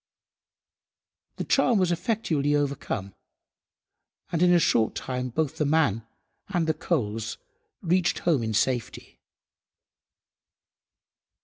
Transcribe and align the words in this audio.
The 1.35 1.43
charm 1.43 1.77
was 1.77 1.91
effectually 1.91 2.55
overcome, 2.55 3.13
and 4.31 4.41
in 4.41 4.51
a 4.51 4.57
short 4.57 4.95
time 4.95 5.29
both 5.29 5.57
the 5.57 5.63
man 5.65 6.07
and 6.47 6.65
the 6.65 6.73
coals 6.73 7.37
reached 7.83 8.17
home 8.17 8.41
in 8.41 8.55
safety. 8.55 9.19